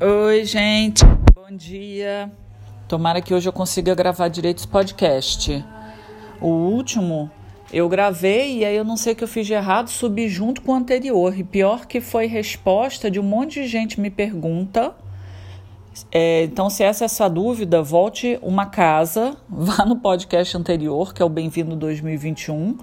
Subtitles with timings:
[0.00, 1.04] Oi, gente.
[1.34, 2.30] Bom dia.
[2.86, 5.64] Tomara que hoje eu consiga gravar direito esse podcast.
[6.40, 7.28] O último
[7.72, 10.62] eu gravei e aí eu não sei o que eu fiz de errado, subi junto
[10.62, 11.36] com o anterior.
[11.36, 14.94] E pior que foi resposta de um monte de gente me pergunta.
[16.12, 21.20] É, então, se essa é essa dúvida, volte uma casa, vá no podcast anterior, que
[21.20, 22.78] é o Bem-vindo 2021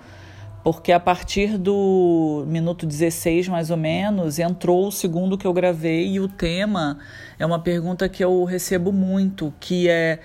[0.66, 6.08] porque a partir do minuto 16, mais ou menos, entrou o segundo que eu gravei
[6.08, 6.98] e o tema
[7.38, 10.18] é uma pergunta que eu recebo muito, que é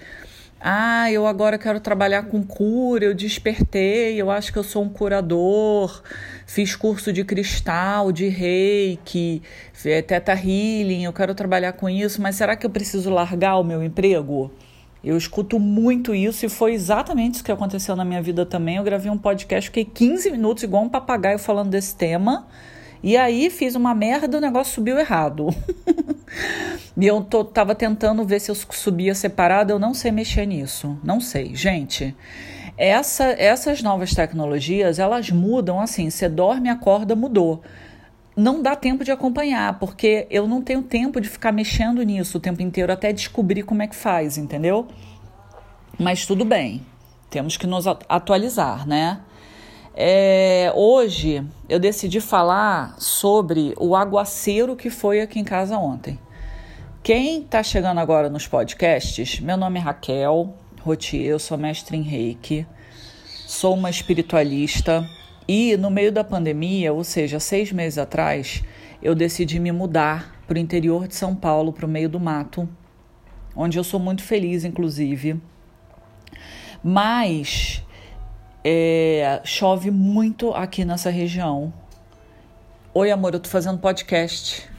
[0.58, 4.88] ah, eu agora quero trabalhar com cura, eu despertei, eu acho que eu sou um
[4.88, 6.02] curador,
[6.46, 9.42] fiz curso de cristal, de reiki,
[9.84, 13.62] é, teta healing, eu quero trabalhar com isso, mas será que eu preciso largar o
[13.62, 14.50] meu emprego?
[15.02, 18.76] Eu escuto muito isso e foi exatamente isso que aconteceu na minha vida também.
[18.76, 22.46] Eu gravei um podcast, fiquei 15 minutos igual um papagaio falando desse tema.
[23.02, 25.48] E aí fiz uma merda, o negócio subiu errado.
[26.96, 30.98] e eu tô, tava tentando ver se eu subia separado, eu não sei mexer nisso.
[31.02, 31.54] Não sei.
[31.54, 32.14] Gente,
[32.76, 37.62] essa, essas novas tecnologias, elas mudam assim, você dorme, acorda, mudou
[38.40, 42.40] não dá tempo de acompanhar, porque eu não tenho tempo de ficar mexendo nisso o
[42.40, 44.88] tempo inteiro até descobrir como é que faz, entendeu?
[45.98, 46.80] Mas tudo bem,
[47.28, 49.20] temos que nos atualizar, né?
[49.94, 56.18] É, hoje eu decidi falar sobre o aguaceiro que foi aqui em casa ontem.
[57.02, 62.02] Quem está chegando agora nos podcasts, meu nome é Raquel Rotier, eu sou mestre em
[62.02, 62.66] reiki,
[63.46, 65.06] sou uma espiritualista
[65.52, 68.62] e no meio da pandemia, ou seja, seis meses atrás,
[69.02, 72.68] eu decidi me mudar para o interior de São Paulo, para o meio do mato,
[73.56, 75.42] onde eu sou muito feliz, inclusive.
[76.84, 77.84] Mas
[78.62, 81.74] é, chove muito aqui nessa região.
[82.94, 84.70] Oi, amor, eu tô fazendo podcast.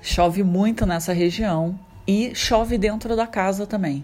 [0.00, 1.78] Chove muito nessa região
[2.08, 4.02] e chove dentro da casa também.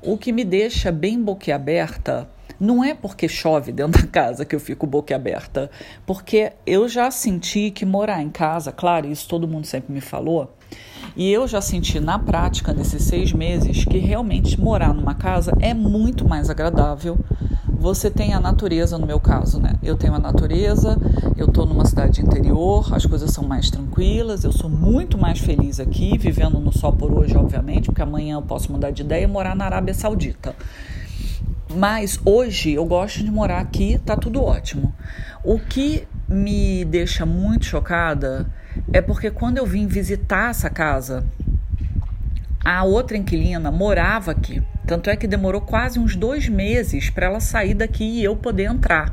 [0.00, 4.60] O que me deixa bem boquiaberta não é porque chove dentro da casa que eu
[4.60, 5.70] fico boca aberta,
[6.06, 10.52] porque eu já senti que morar em casa, claro, isso todo mundo sempre me falou,
[11.16, 15.72] e eu já senti na prática, nesses seis meses, que realmente morar numa casa é
[15.72, 17.18] muito mais agradável.
[17.78, 19.74] Você tem a natureza, no meu caso, né?
[19.82, 20.98] Eu tenho a natureza,
[21.36, 25.78] eu tô numa cidade interior, as coisas são mais tranquilas, eu sou muito mais feliz
[25.78, 29.26] aqui, vivendo no sol por hoje, obviamente, porque amanhã eu posso mudar de ideia e
[29.26, 30.54] morar na Arábia Saudita.
[31.76, 34.94] Mas hoje eu gosto de morar aqui, tá tudo ótimo.
[35.44, 38.50] O que me deixa muito chocada
[38.94, 41.26] é porque quando eu vim visitar essa casa,
[42.64, 44.62] a outra inquilina morava aqui.
[44.86, 48.64] Tanto é que demorou quase uns dois meses para ela sair daqui e eu poder
[48.64, 49.12] entrar.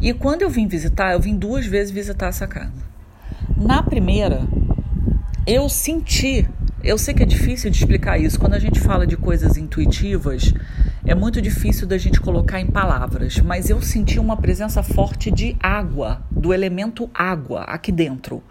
[0.00, 2.72] E quando eu vim visitar, eu vim duas vezes visitar essa casa.
[3.56, 4.40] Na primeira,
[5.46, 6.48] eu senti,
[6.82, 10.54] eu sei que é difícil de explicar isso, quando a gente fala de coisas intuitivas,
[11.04, 15.56] é muito difícil da gente colocar em palavras, mas eu senti uma presença forte de
[15.60, 18.42] água, do elemento água aqui dentro.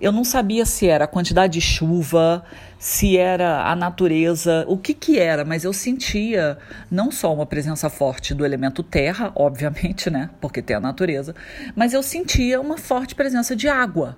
[0.00, 2.44] Eu não sabia se era a quantidade de chuva,
[2.78, 6.56] se era a natureza, o que que era, mas eu sentia
[6.88, 11.34] não só uma presença forte do elemento terra, obviamente, né, porque tem a natureza,
[11.74, 14.16] mas eu sentia uma forte presença de água.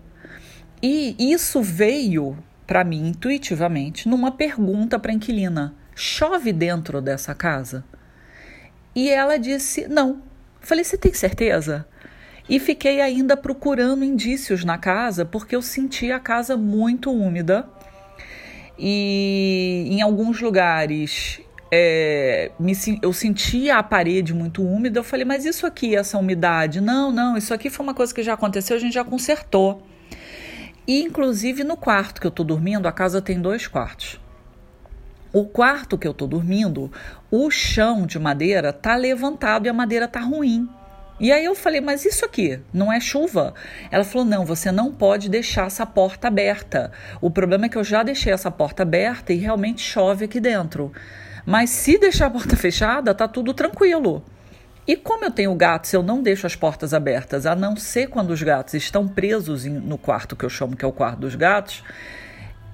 [0.83, 2.37] E isso veio
[2.71, 7.85] para mim intuitivamente numa pergunta para a inquilina chove dentro dessa casa?
[8.95, 10.23] E ela disse: não.
[10.61, 11.85] Falei: você tem certeza?
[12.49, 17.69] E fiquei ainda procurando indícios na casa, porque eu senti a casa muito úmida.
[18.79, 21.41] E em alguns lugares
[21.73, 25.01] é, me, eu sentia a parede muito úmida.
[25.01, 26.81] Eu falei, mas isso aqui, essa umidade?
[26.81, 29.90] Não, não, isso aqui foi uma coisa que já aconteceu, a gente já consertou.
[30.91, 34.21] E inclusive no quarto que eu tô dormindo, a casa tem dois quartos.
[35.33, 36.91] O quarto que eu tô dormindo,
[37.31, 40.69] o chão de madeira tá levantado e a madeira tá ruim.
[41.21, 43.55] E aí eu falei, mas isso aqui não é chuva?
[43.89, 46.91] Ela falou, não, você não pode deixar essa porta aberta.
[47.21, 50.93] O problema é que eu já deixei essa porta aberta e realmente chove aqui dentro.
[51.47, 54.25] Mas se deixar a porta fechada, tá tudo tranquilo.
[54.91, 58.31] E como eu tenho gatos, eu não deixo as portas abertas, a não ser quando
[58.31, 61.85] os gatos estão presos no quarto que eu chamo que é o quarto dos gatos.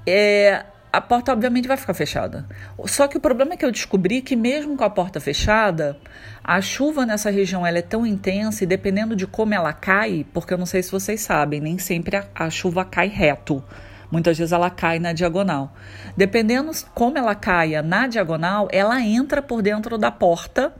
[0.06, 2.46] É, a porta obviamente vai ficar fechada.
[2.86, 5.94] Só que o problema é que eu descobri que mesmo com a porta fechada,
[6.42, 10.54] a chuva nessa região ela é tão intensa e dependendo de como ela cai, porque
[10.54, 13.62] eu não sei se vocês sabem, nem sempre a, a chuva cai reto.
[14.10, 15.70] Muitas vezes ela cai na diagonal.
[16.16, 20.72] Dependendo como ela caia na diagonal, ela entra por dentro da porta,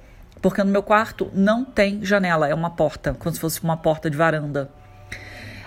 [0.46, 4.08] porque no meu quarto não tem janela, é uma porta, como se fosse uma porta
[4.08, 4.70] de varanda.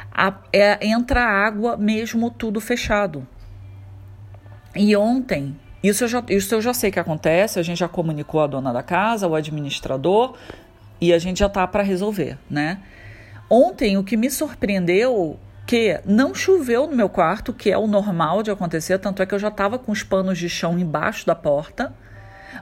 [0.09, 3.27] a, é, entra água mesmo tudo fechado.
[4.73, 8.39] E ontem, isso eu, já, isso eu já sei que acontece, a gente já comunicou
[8.39, 10.37] a dona da casa, o administrador,
[11.01, 12.79] e a gente já tá para resolver, né?
[13.49, 15.37] Ontem o que me surpreendeu
[15.67, 19.35] que não choveu no meu quarto, que é o normal de acontecer, tanto é que
[19.35, 21.93] eu já estava com os panos de chão embaixo da porta,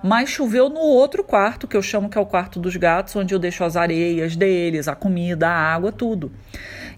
[0.03, 3.33] mas choveu no outro quarto, que eu chamo que é o quarto dos gatos, onde
[3.33, 6.31] eu deixo as areias deles, a comida, a água, tudo.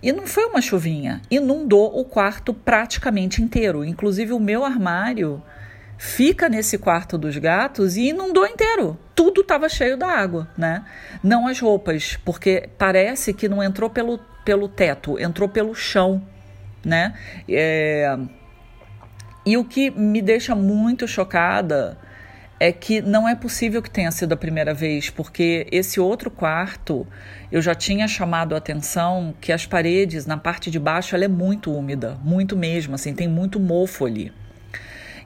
[0.01, 5.41] E não foi uma chuvinha, inundou o quarto praticamente inteiro, inclusive o meu armário
[5.97, 8.97] fica nesse quarto dos gatos e inundou inteiro.
[9.13, 10.85] Tudo estava cheio da água, né?
[11.21, 16.25] Não as roupas, porque parece que não entrou pelo, pelo teto, entrou pelo chão,
[16.83, 17.13] né?
[17.47, 18.17] É...
[19.45, 21.97] E o que me deixa muito chocada
[22.59, 27.07] é que não é possível que tenha sido a primeira vez, porque esse outro quarto
[27.51, 31.29] eu já tinha chamado a atenção que as paredes na parte de baixo ela é
[31.29, 34.31] muito úmida, muito mesmo, assim, tem muito mofo ali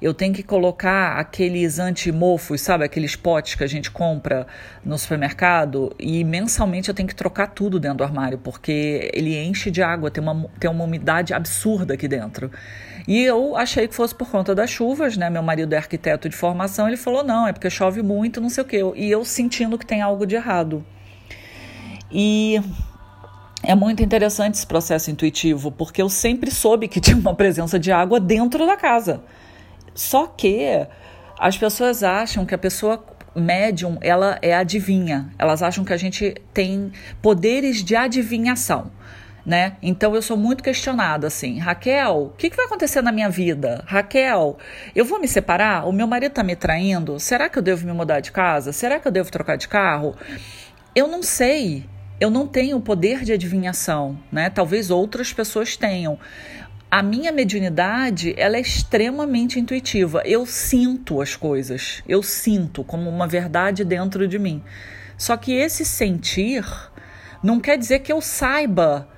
[0.03, 4.45] eu tenho que colocar aqueles antimofos, sabe, aqueles potes que a gente compra
[4.83, 9.71] no supermercado e mensalmente eu tenho que trocar tudo dentro do armário, porque ele enche
[9.71, 12.51] de água, tem uma, tem uma umidade absurda aqui dentro.
[13.07, 15.29] E eu achei que fosse por conta das chuvas, né?
[15.29, 18.63] Meu marido é arquiteto de formação, ele falou: não, é porque chove muito, não sei
[18.63, 18.81] o quê.
[18.95, 20.85] E eu sentindo que tem algo de errado.
[22.11, 22.61] E
[23.63, 27.89] é muito interessante esse processo intuitivo, porque eu sempre soube que tinha uma presença de
[27.89, 29.21] água dentro da casa.
[29.93, 30.87] Só que
[31.39, 33.03] as pessoas acham que a pessoa
[33.35, 35.29] médium ela é adivinha.
[35.37, 36.91] Elas acham que a gente tem
[37.21, 38.91] poderes de adivinhação.
[39.45, 39.75] Né?
[39.81, 43.83] Então eu sou muito questionada assim, Raquel, o que, que, vai acontecer na minha vida?
[43.85, 44.57] Raquel,
[44.95, 45.85] eu vou me separar?
[45.85, 47.19] O meu marido está me traindo?
[47.19, 48.71] Será que eu devo me mudar de casa?
[48.71, 50.15] Será que eu devo trocar de carro?
[50.95, 51.83] Eu não sei.
[52.21, 54.49] Eu não tenho poder de adivinhação, né?
[54.49, 56.17] Talvez outras pessoas tenham
[56.93, 60.21] a minha mediunidade ela é extremamente intuitiva.
[60.25, 64.63] Eu sinto as coisas, eu sinto como uma verdade dentro de mim.
[65.17, 66.63] Só que esse sentir
[67.41, 69.09] não quer dizer que eu saiba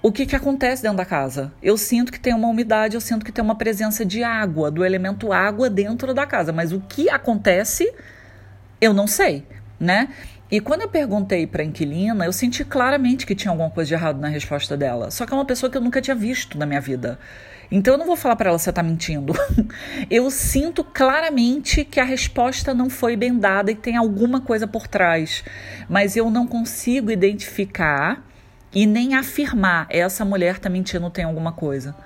[0.00, 1.52] o que, que acontece dentro da casa.
[1.60, 4.84] Eu sinto que tem uma umidade, eu sinto que tem uma presença de água, do
[4.84, 7.92] elemento água dentro da casa, mas o que acontece
[8.80, 9.44] eu não sei,
[9.80, 10.08] né?
[10.54, 13.94] E quando eu perguntei para a inquilina, eu senti claramente que tinha alguma coisa de
[13.94, 15.10] errado na resposta dela.
[15.10, 17.18] Só que é uma pessoa que eu nunca tinha visto na minha vida.
[17.72, 19.32] Então eu não vou falar para ela você está mentindo.
[20.08, 24.86] eu sinto claramente que a resposta não foi bem dada e tem alguma coisa por
[24.86, 25.42] trás,
[25.88, 28.24] mas eu não consigo identificar
[28.72, 31.96] e nem afirmar essa mulher está mentindo, tem alguma coisa.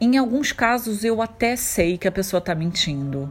[0.00, 3.30] Em alguns casos eu até sei que a pessoa está mentindo.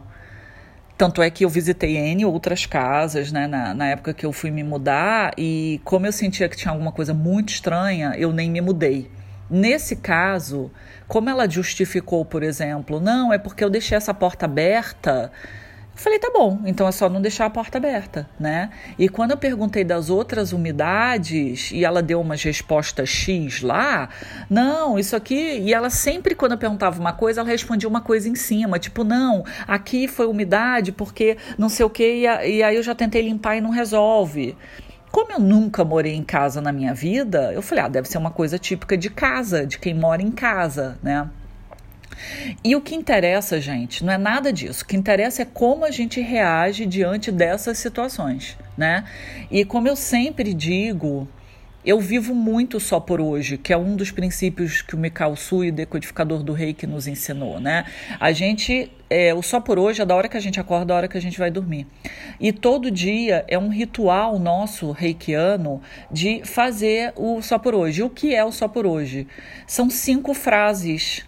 [1.00, 4.52] Tanto é que eu visitei N outras casas, né, na, na época que eu fui
[4.52, 8.60] me mudar, e como eu sentia que tinha alguma coisa muito estranha, eu nem me
[8.60, 9.10] mudei.
[9.50, 10.70] Nesse caso,
[11.08, 15.32] como ela justificou, por exemplo, não, é porque eu deixei essa porta aberta
[16.00, 18.70] Falei, tá bom, então é só não deixar a porta aberta, né?
[18.98, 24.08] E quando eu perguntei das outras umidades e ela deu umas respostas X lá,
[24.50, 25.60] não, isso aqui.
[25.60, 29.04] E ela sempre, quando eu perguntava uma coisa, ela respondia uma coisa em cima, tipo,
[29.04, 33.22] não, aqui foi umidade porque não sei o quê, e, e aí eu já tentei
[33.22, 34.56] limpar e não resolve.
[35.12, 38.32] Como eu nunca morei em casa na minha vida, eu falei, ah, deve ser uma
[38.32, 41.30] coisa típica de casa, de quem mora em casa, né?
[42.64, 44.84] E o que interessa, gente, não é nada disso.
[44.84, 49.04] O que interessa é como a gente reage diante dessas situações, né?
[49.50, 51.28] E como eu sempre digo,
[51.86, 55.70] eu vivo muito só por hoje, que é um dos princípios que o Mikao Sui,
[55.70, 57.86] o decodificador do rei, que nos ensinou, né?
[58.20, 60.96] A gente, é, o só por hoje é da hora que a gente acorda, da
[60.96, 61.88] hora que a gente vai dormir.
[62.38, 68.04] E todo dia é um ritual nosso reikiano de fazer o só por hoje.
[68.04, 69.26] O que é o só por hoje?
[69.66, 71.26] São cinco frases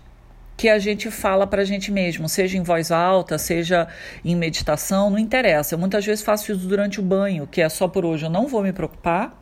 [0.61, 3.87] que a gente fala para a gente mesmo, seja em voz alta, seja
[4.23, 5.73] em meditação, não interessa.
[5.73, 8.45] Eu muitas vezes faço isso durante o banho, que é só por hoje eu não
[8.45, 9.35] vou me preocupar,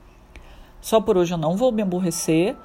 [0.79, 2.55] só por hoje eu não vou me aborrecer,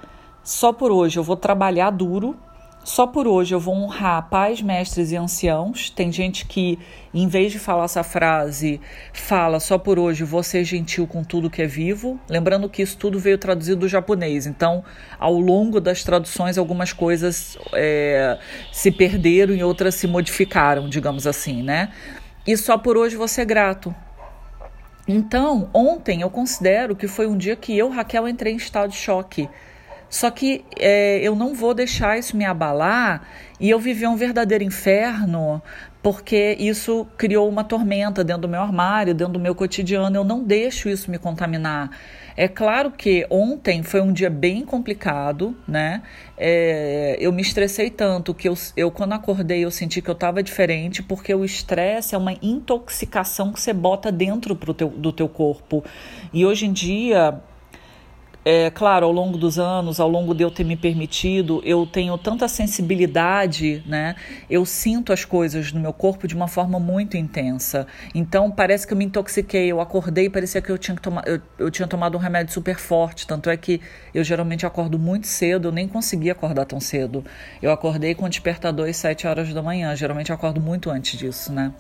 [0.45, 2.37] só por hoje eu vou trabalhar duro
[2.85, 5.89] só por hoje eu vou honrar pais, mestres e anciãos.
[5.89, 6.79] Tem gente que,
[7.15, 8.79] em vez de falar essa frase,
[9.13, 12.21] fala só por hoje vou ser gentil com tudo que é vivo.
[12.29, 14.47] Lembrando que isso tudo veio traduzido do japonês.
[14.47, 14.85] Então,
[15.19, 18.39] ao longo das traduções, algumas coisas é,
[18.71, 21.91] se perderam e outras se modificaram, digamos assim, né?
[22.47, 23.95] E só por hoje vou ser grato.
[25.09, 28.97] Então, ontem eu considero que foi um dia que eu, Raquel, entrei em estado de
[28.97, 29.49] choque
[30.15, 33.27] só que é, eu não vou deixar isso me abalar
[33.59, 35.61] e eu viver um verdadeiro inferno,
[36.01, 40.17] porque isso criou uma tormenta dentro do meu armário, dentro do meu cotidiano.
[40.17, 41.91] Eu não deixo isso me contaminar.
[42.37, 46.01] É claro que ontem foi um dia bem complicado, né?
[46.39, 50.45] É, eu me estressei tanto que eu, eu, quando acordei, eu senti que eu estava
[50.45, 55.29] diferente, porque o estresse é uma intoxicação que você bota dentro pro teu, do teu
[55.29, 55.83] corpo.
[56.33, 57.41] E hoje em dia,
[58.45, 62.19] é, claro, ao longo dos anos, ao longo de eu ter me permitido, eu tenho
[62.19, 64.15] tanta sensibilidade, né?
[64.51, 67.87] Eu sinto as coisas no meu corpo de uma forma muito intensa.
[68.15, 71.41] Então parece que eu me intoxiquei, eu acordei, parecia que eu tinha, que tomar, eu,
[71.59, 73.27] eu tinha tomado um remédio super forte.
[73.27, 73.81] Tanto é que
[74.13, 77.25] eu geralmente acordo muito cedo, eu nem consegui acordar tão cedo.
[77.63, 79.97] Eu acordei com o despertador às 7 horas da manhã.
[79.97, 81.73] Geralmente eu acordo muito antes disso, né?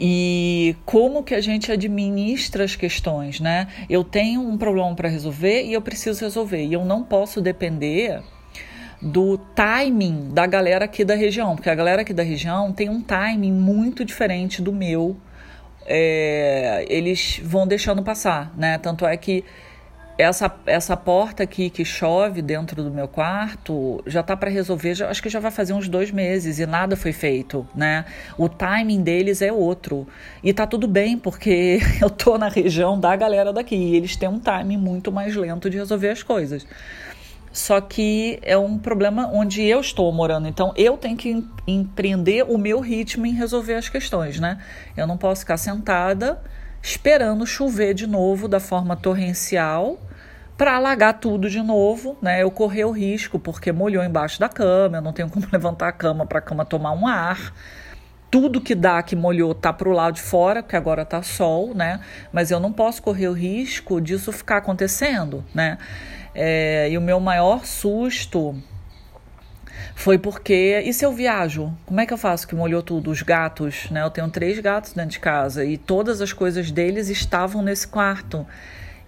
[0.00, 3.68] E como que a gente administra as questões, né?
[3.88, 6.64] Eu tenho um problema para resolver e eu preciso resolver.
[6.64, 8.22] E eu não posso depender
[9.00, 13.00] do timing da galera aqui da região, porque a galera aqui da região tem um
[13.00, 15.16] timing muito diferente do meu.
[15.86, 18.78] É, eles vão deixando passar, né?
[18.78, 19.44] Tanto é que
[20.18, 25.10] essa, essa porta aqui que chove dentro do meu quarto já tá para resolver, já,
[25.10, 28.06] acho que já vai fazer uns dois meses e nada foi feito, né?
[28.38, 30.06] O timing deles é outro.
[30.42, 34.28] E tá tudo bem, porque eu tô na região da galera daqui e eles têm
[34.28, 36.66] um timing muito mais lento de resolver as coisas.
[37.52, 42.58] Só que é um problema onde eu estou morando, então eu tenho que empreender o
[42.58, 44.58] meu ritmo em resolver as questões, né?
[44.94, 46.38] Eu não posso ficar sentada
[46.86, 49.98] esperando chover de novo da forma torrencial
[50.56, 52.44] para alagar tudo de novo, né?
[52.44, 55.92] Eu correr o risco porque molhou embaixo da cama, eu não tenho como levantar a
[55.92, 57.52] cama para a cama tomar um ar.
[58.30, 61.98] Tudo que dá que molhou tá pro lado de fora, porque agora tá sol, né?
[62.32, 65.78] Mas eu não posso correr o risco disso ficar acontecendo, né?
[66.32, 68.54] É, e o meu maior susto
[69.96, 70.82] foi porque.
[70.84, 71.72] E se eu viajo?
[71.86, 73.10] Como é que eu faço que molhou tudo?
[73.10, 74.02] Os gatos, né?
[74.02, 78.46] Eu tenho três gatos dentro de casa e todas as coisas deles estavam nesse quarto.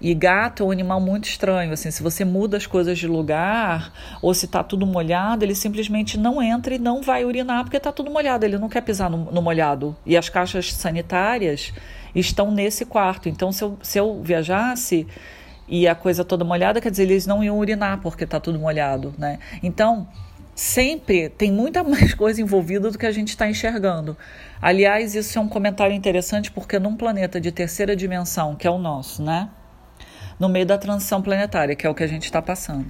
[0.01, 3.93] E gato é um animal muito estranho, assim, se você muda as coisas de lugar
[4.23, 7.91] ou se está tudo molhado, ele simplesmente não entra e não vai urinar porque está
[7.91, 9.97] tudo molhado, ele não quer pisar no, no, molhado.
[10.07, 11.75] E as caixas sanitárias
[12.15, 13.29] estão nesse quarto.
[13.29, 15.07] Então, se eu, se eu viajasse
[15.67, 19.13] e a coisa toda molhada, quer dizer, eles não iam urinar porque está tudo molhado,
[19.19, 19.41] né?
[19.63, 20.07] Então,
[20.59, 24.17] sempre tem muita mais coisa envolvida do que a gente está enxergando.
[24.61, 28.79] Aliás, isso é um comentário interessante porque num planeta de terceira dimensão, que é o
[28.79, 29.49] nosso, né?
[30.39, 32.87] no meio da transição planetária, que é o que a gente está passando.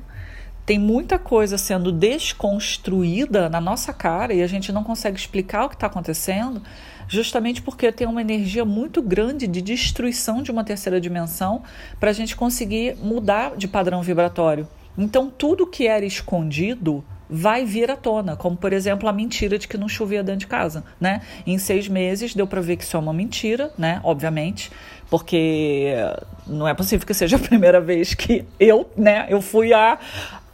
[0.66, 5.68] Tem muita coisa sendo desconstruída na nossa cara e a gente não consegue explicar o
[5.70, 6.62] que está acontecendo,
[7.08, 11.62] justamente porque tem uma energia muito grande de destruição de uma terceira dimensão
[11.98, 14.68] para a gente conseguir mudar de padrão vibratório.
[14.96, 19.68] Então, tudo que era escondido vai vir à tona, como por exemplo a mentira de
[19.68, 21.20] que não chovia dentro de casa, né?
[21.46, 24.00] Em seis meses deu para ver que isso é uma mentira, né?
[24.02, 24.70] Obviamente,
[25.10, 25.94] porque
[26.46, 29.26] não é possível que seja a primeira vez que eu, né?
[29.28, 29.98] Eu fui a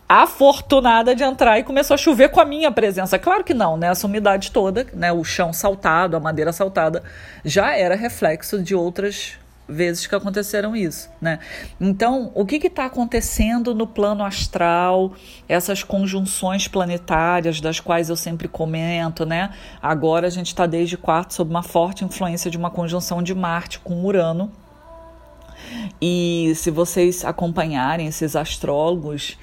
[0.08, 3.18] afortunada de entrar e começou a chover com a minha presença.
[3.18, 3.88] Claro que não, né?
[3.88, 5.12] Essa umidade toda, né?
[5.12, 7.02] O chão saltado, a madeira saltada,
[7.44, 11.38] já era reflexo de outras vezes que aconteceram isso, né?
[11.80, 15.14] Então, o que está acontecendo no plano astral,
[15.48, 19.50] essas conjunções planetárias das quais eu sempre comento, né?
[19.80, 23.78] Agora a gente está desde quarto sob uma forte influência de uma conjunção de Marte
[23.80, 24.52] com Urano.
[26.00, 29.38] E se vocês acompanharem esses astrólogos,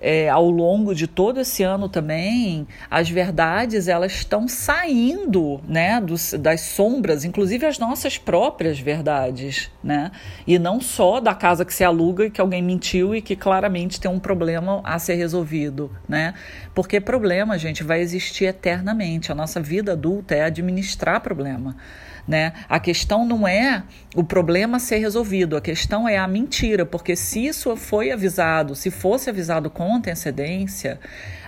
[0.00, 6.32] é, ao longo de todo esse ano também, as verdades elas estão saindo né, dos,
[6.34, 10.10] das sombras, inclusive as nossas próprias verdades, né?
[10.46, 14.00] E não só da casa que se aluga e que alguém mentiu e que claramente
[14.00, 16.34] tem um problema a ser resolvido, né?
[16.74, 19.30] Porque problema, gente, vai existir eternamente.
[19.30, 21.76] A nossa vida adulta é administrar problema.
[22.26, 22.52] Né?
[22.68, 23.82] A questão não é
[24.14, 28.90] o problema ser resolvido, a questão é a mentira, porque se isso foi avisado, se
[28.90, 30.98] fosse avisado com antecedência,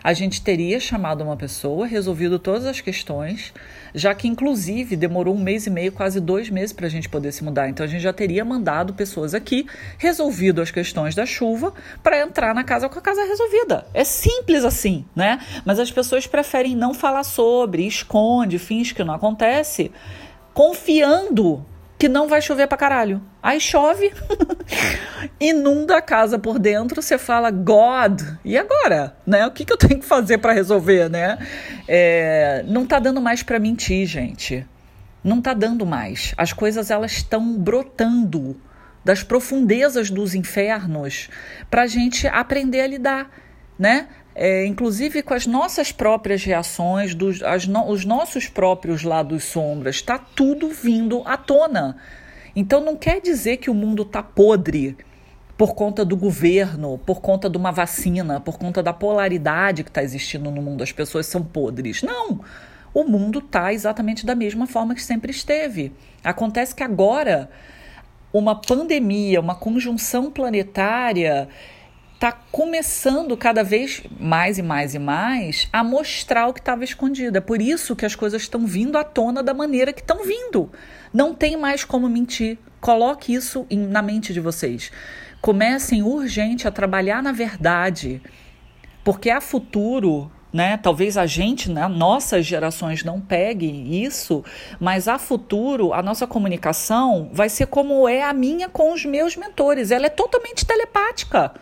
[0.03, 3.53] a gente teria chamado uma pessoa, resolvido todas as questões,
[3.95, 7.33] já que inclusive demorou um mês e meio, quase dois meses para a gente poder
[7.33, 7.69] se mudar.
[7.69, 9.67] Então a gente já teria mandado pessoas aqui,
[9.99, 13.87] resolvido as questões da chuva, para entrar na casa com a casa resolvida.
[13.95, 15.41] É simples assim, né?
[15.65, 19.91] Mas as pessoas preferem não falar sobre, esconde, finge que não acontece
[20.55, 21.65] confiando
[21.99, 23.23] que não vai chover pra caralho.
[23.41, 24.13] Aí chove,
[25.39, 29.17] inunda a casa por dentro, você fala, God, e agora?
[29.25, 29.47] Né?
[29.47, 31.39] O que, que eu tenho que fazer para resolver, né?
[31.87, 34.67] É, não tá dando mais para mentir, gente.
[35.23, 36.35] Não tá dando mais.
[36.37, 38.61] As coisas, elas estão brotando
[39.05, 41.29] das profundezas dos infernos
[41.71, 43.31] pra gente aprender a lidar,
[43.79, 44.09] né?
[44.35, 50.19] É, inclusive com as nossas próprias reações, dos, no, os nossos próprios lados sombras, está
[50.19, 51.97] tudo vindo à tona.
[52.55, 54.97] Então não quer dizer que o mundo tá podre
[55.57, 60.03] por conta do governo, por conta de uma vacina, por conta da polaridade que está
[60.03, 62.03] existindo no mundo, as pessoas são podres.
[62.03, 62.41] Não!
[62.95, 65.93] O mundo está exatamente da mesma forma que sempre esteve.
[66.23, 67.49] Acontece que agora
[68.33, 71.49] uma pandemia, uma conjunção planetária
[72.23, 77.37] está começando cada vez mais e mais e mais a mostrar o que estava escondido.
[77.37, 80.71] É por isso que as coisas estão vindo à tona da maneira que estão vindo.
[81.13, 82.59] Não tem mais como mentir.
[82.81, 84.93] Coloque isso em, na mente de vocês
[85.43, 88.23] comecem urgente a trabalhar na verdade,
[89.03, 90.77] porque a futuro, né?
[90.77, 94.45] Talvez a gente, né, nossas gerações não peguem isso,
[94.79, 99.35] mas a futuro a nossa comunicação vai ser como é a minha com os meus
[99.35, 99.91] mentores.
[99.91, 101.53] Ela é totalmente telepática.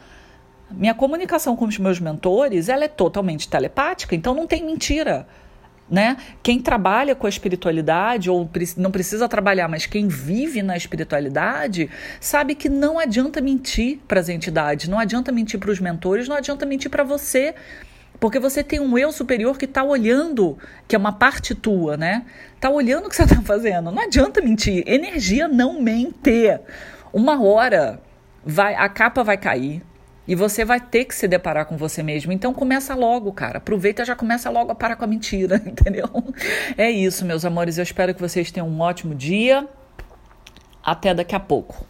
[0.71, 5.27] Minha comunicação com os meus mentores, ela é totalmente telepática, então não tem mentira
[5.91, 6.17] né?
[6.43, 12.55] Quem trabalha com a espiritualidade ou não precisa trabalhar, mas quem vive na espiritualidade, sabe
[12.55, 16.65] que não adianta mentir para as entidades, não adianta mentir para os mentores, não adianta
[16.65, 17.55] mentir para você.
[18.21, 22.25] Porque você tem um eu superior que está olhando, que é uma parte tua, né?
[22.55, 23.91] Está olhando o que você está fazendo.
[23.91, 24.85] Não adianta mentir.
[24.87, 26.61] Energia não mente.
[27.15, 27.99] Uma hora
[28.45, 29.83] vai, a capa vai cair,
[30.31, 32.31] e você vai ter que se deparar com você mesmo.
[32.31, 33.59] Então começa logo, cara.
[33.59, 36.09] Aproveita já começa logo a parar com a mentira, entendeu?
[36.79, 37.79] É isso, meus amores.
[37.79, 39.67] Eu espero que vocês tenham um ótimo dia.
[40.85, 41.85] Até daqui a pouco.